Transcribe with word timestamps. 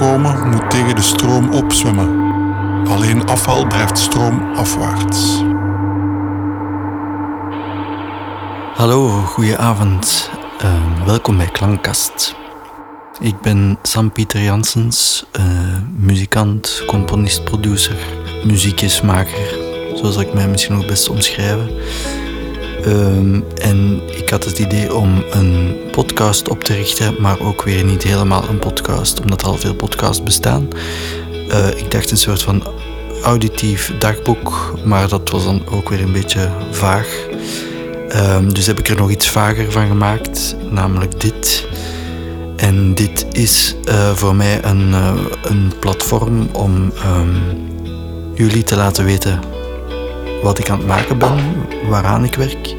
komen, 0.00 0.48
moet 0.48 0.70
tegen 0.70 0.94
de 0.94 1.02
stroom 1.02 1.52
opzwemmen. 1.52 2.08
Alleen 2.88 3.26
afval 3.26 3.66
drijft 3.66 3.98
stroomafwaarts. 3.98 5.42
Hallo, 8.74 9.08
goedenavond. 9.08 10.30
Uh, 10.64 11.06
welkom 11.06 11.36
bij 11.36 11.46
Klankkast. 11.46 12.34
Ik 13.20 13.40
ben 13.40 13.78
Sam 13.82 14.12
Pieter 14.12 14.42
Janssens, 14.42 15.26
uh, 15.40 15.44
muzikant, 15.96 16.82
componist, 16.86 17.44
producer, 17.44 17.96
muziekjesmaker, 18.44 19.58
zoals 19.94 20.16
ik 20.16 20.32
mij 20.32 20.48
misschien 20.48 20.76
nog 20.76 20.86
best 20.86 21.08
omschrijven. 21.08 21.70
Um, 22.86 23.44
en 23.54 24.00
ik 24.16 24.30
had 24.30 24.44
het 24.44 24.58
idee 24.58 24.94
om 24.94 25.24
een 25.30 25.76
podcast 25.90 26.48
op 26.48 26.64
te 26.64 26.74
richten, 26.74 27.14
maar 27.18 27.40
ook 27.40 27.62
weer 27.62 27.84
niet 27.84 28.02
helemaal 28.02 28.48
een 28.48 28.58
podcast, 28.58 29.20
omdat 29.20 29.40
er 29.42 29.46
al 29.46 29.56
veel 29.56 29.74
podcasts 29.74 30.22
bestaan. 30.22 30.68
Uh, 31.48 31.68
ik 31.68 31.90
dacht 31.90 32.10
een 32.10 32.16
soort 32.16 32.42
van 32.42 32.62
auditief 33.22 33.92
dagboek, 33.98 34.74
maar 34.84 35.08
dat 35.08 35.30
was 35.30 35.44
dan 35.44 35.62
ook 35.70 35.88
weer 35.88 36.00
een 36.00 36.12
beetje 36.12 36.50
vaag. 36.70 37.26
Um, 38.16 38.54
dus 38.54 38.66
heb 38.66 38.78
ik 38.78 38.88
er 38.88 38.96
nog 38.96 39.10
iets 39.10 39.28
vager 39.28 39.72
van 39.72 39.86
gemaakt, 39.86 40.56
namelijk 40.70 41.20
dit. 41.20 41.66
En 42.56 42.94
dit 42.94 43.26
is 43.32 43.76
uh, 43.88 44.10
voor 44.10 44.34
mij 44.34 44.64
een, 44.64 44.88
uh, 44.88 45.12
een 45.42 45.72
platform 45.80 46.48
om 46.52 46.92
um, 47.06 47.38
jullie 48.34 48.64
te 48.64 48.76
laten 48.76 49.04
weten 49.04 49.40
wat 50.42 50.58
ik 50.58 50.70
aan 50.70 50.78
het 50.78 50.86
maken 50.86 51.18
ben, 51.18 51.36
waaraan 51.88 52.24
ik 52.24 52.34
werk. 52.34 52.74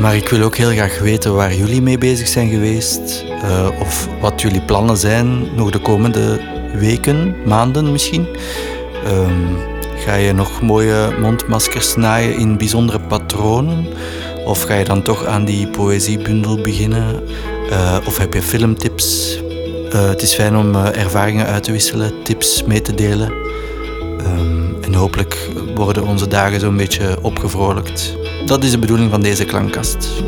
Maar 0.00 0.16
ik 0.16 0.28
wil 0.28 0.42
ook 0.42 0.56
heel 0.56 0.70
graag 0.70 0.98
weten 0.98 1.34
waar 1.34 1.54
jullie 1.54 1.82
mee 1.82 1.98
bezig 1.98 2.28
zijn 2.28 2.48
geweest. 2.48 3.24
Uh, 3.44 3.68
of 3.80 4.08
wat 4.20 4.40
jullie 4.40 4.60
plannen 4.60 4.96
zijn 4.96 5.54
nog 5.54 5.70
de 5.70 5.78
komende 5.78 6.40
weken, 6.74 7.36
maanden 7.44 7.92
misschien. 7.92 8.26
Um, 9.06 9.56
ga 9.96 10.14
je 10.14 10.32
nog 10.32 10.62
mooie 10.62 11.16
mondmaskers 11.20 11.96
naaien 11.96 12.38
in 12.38 12.56
bijzondere 12.56 13.00
patronen? 13.00 13.86
Of 14.44 14.62
ga 14.62 14.74
je 14.74 14.84
dan 14.84 15.02
toch 15.02 15.24
aan 15.24 15.44
die 15.44 15.68
poëziebundel 15.68 16.60
beginnen? 16.60 17.22
Uh, 17.70 17.96
of 18.06 18.18
heb 18.18 18.34
je 18.34 18.42
filmtips? 18.42 19.38
Uh, 19.92 20.08
het 20.08 20.22
is 20.22 20.34
fijn 20.34 20.56
om 20.56 20.74
ervaringen 20.76 21.46
uit 21.46 21.62
te 21.62 21.72
wisselen, 21.72 22.12
tips 22.22 22.64
mee 22.64 22.80
te 22.80 22.94
delen. 22.94 23.45
Hopelijk 25.06 25.50
worden 25.74 26.04
onze 26.04 26.28
dagen 26.28 26.60
zo'n 26.60 26.76
beetje 26.76 27.18
opgevrolijkt. 27.22 28.16
Dat 28.46 28.64
is 28.64 28.70
de 28.70 28.78
bedoeling 28.78 29.10
van 29.10 29.20
deze 29.20 29.44
klankkast. 29.44 30.22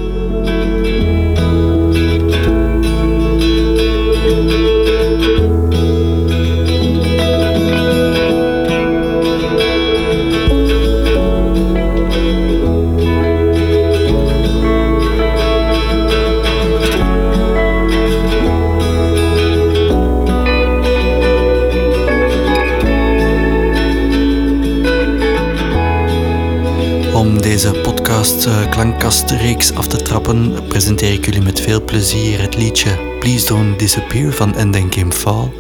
Deze 27.62 27.80
podcast 27.80 28.46
uh, 28.46 28.70
klankkastreeks 28.70 29.74
af 29.74 29.86
te 29.86 30.02
trappen, 30.02 30.66
presenteer 30.68 31.12
ik 31.12 31.24
jullie 31.24 31.42
met 31.42 31.60
veel 31.60 31.84
plezier 31.84 32.40
het 32.40 32.56
liedje 32.56 33.16
Please 33.20 33.46
Don't 33.46 33.78
Disappear 33.78 34.32
van 34.32 34.54
End 34.54 34.76
Game 34.94 35.12
Fall. 35.12 35.52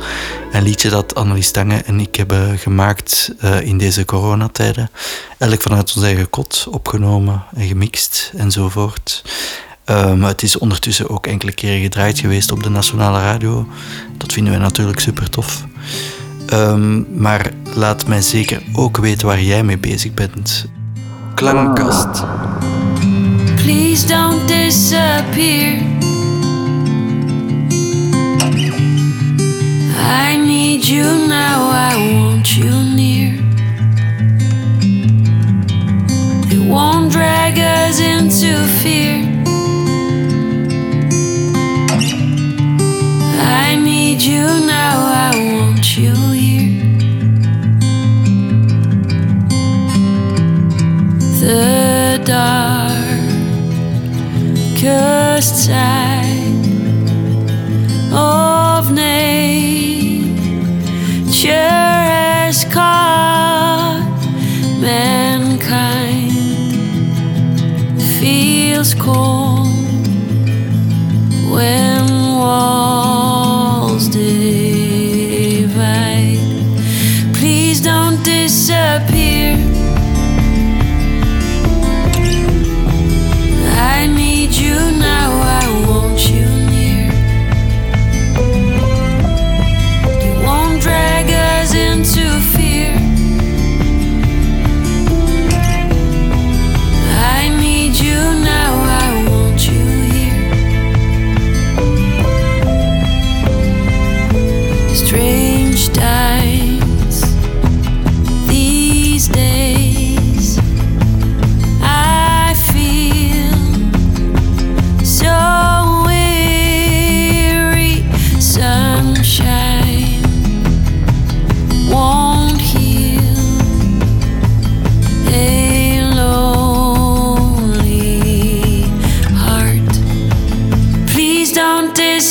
Een 0.52 0.62
liedje 0.62 0.88
dat 0.88 1.14
Annelies 1.14 1.46
Stange 1.46 1.76
en 1.76 2.00
ik 2.00 2.16
hebben 2.16 2.58
gemaakt 2.58 3.34
uh, 3.44 3.60
in 3.60 3.78
deze 3.78 4.04
coronatijden. 4.04 4.90
Elk 5.38 5.62
vanuit 5.62 5.94
ons 5.96 6.04
eigen 6.04 6.30
kot, 6.30 6.66
opgenomen 6.70 7.44
en 7.54 7.66
gemixt 7.66 8.32
enzovoort. 8.36 9.24
Um, 9.86 10.22
het 10.22 10.42
is 10.42 10.58
ondertussen 10.58 11.10
ook 11.10 11.26
enkele 11.26 11.52
keren 11.52 11.80
gedraaid 11.80 12.18
geweest 12.18 12.52
op 12.52 12.62
de 12.62 12.70
Nationale 12.70 13.18
Radio. 13.18 13.68
Dat 14.16 14.32
vinden 14.32 14.52
wij 14.52 14.62
natuurlijk 14.62 15.00
super 15.00 15.30
tof. 15.30 15.64
Um, 16.52 17.06
maar 17.20 17.52
laat 17.74 18.06
mij 18.06 18.22
zeker 18.22 18.62
ook 18.72 18.96
weten 18.96 19.26
waar 19.26 19.42
jij 19.42 19.62
mee 19.62 19.78
bezig 19.78 20.14
bent. 20.14 20.66
Klankkast. 21.38 22.26
Please 23.58 24.02
don't 24.04 24.44
disappear. 24.48 25.78
I 29.94 30.36
need 30.36 30.84
you 30.84 31.04
now, 31.28 31.70
I 31.70 31.94
want 32.14 32.56
you 32.56 32.72
near. 32.82 33.38
It 36.50 36.68
won't 36.68 37.12
drag 37.12 37.56
us 37.56 38.00
into 38.00 38.52
fear. 38.82 39.22
I 43.64 43.76
need 43.76 44.20
you 44.20 44.42
now, 44.66 44.96
I 45.28 45.30
want 45.54 45.96
you 45.96 46.16
here. 46.32 46.77
The 51.40 52.20
darkest 52.24 52.86
side 55.66 56.66
of 58.12 58.90
nature 58.92 60.18
has 61.46 62.64
caught 62.64 64.02
mankind. 64.80 66.32
Feels 68.18 68.94
cold 68.94 69.68
when 71.52 72.04
walls 72.36 74.08
divide 74.08 74.57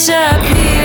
disappear. 0.08 0.77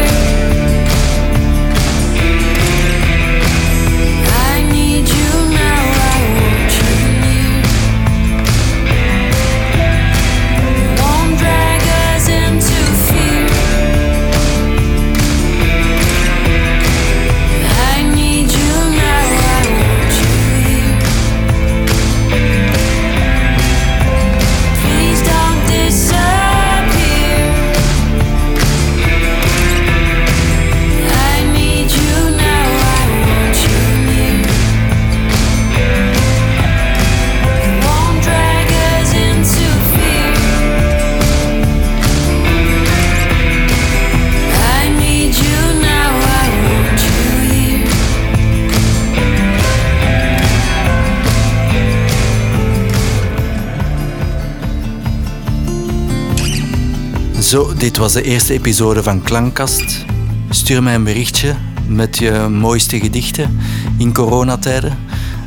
Zo, 57.52 57.74
dit 57.74 57.96
was 57.96 58.12
de 58.12 58.22
eerste 58.22 58.52
episode 58.52 59.02
van 59.02 59.22
Klankkast. 59.22 60.04
Stuur 60.50 60.82
mij 60.82 60.94
een 60.94 61.04
berichtje 61.04 61.54
met 61.86 62.18
je 62.18 62.46
mooiste 62.50 63.00
gedichten 63.00 63.58
in 63.98 64.12
coronatijden. 64.12 64.98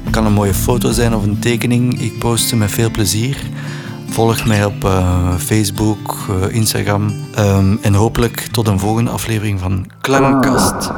Het 0.04 0.14
kan 0.14 0.26
een 0.26 0.34
mooie 0.34 0.54
foto 0.54 0.92
zijn 0.92 1.16
of 1.16 1.24
een 1.24 1.40
tekening. 1.40 2.02
Ik 2.02 2.20
post 2.20 2.48
ze 2.48 2.56
met 2.56 2.72
veel 2.72 2.92
plezier. 2.92 3.38
Volg 4.10 4.46
mij 4.46 4.66
op 4.66 4.84
uh, 4.84 5.36
Facebook, 5.38 6.28
uh, 6.30 6.56
Instagram. 6.56 7.14
Um, 7.40 7.80
en 7.82 7.94
hopelijk 7.94 8.48
tot 8.52 8.68
een 8.68 8.80
volgende 8.80 9.12
aflevering 9.12 9.60
van 9.60 9.88
Klankkast. 10.02 10.92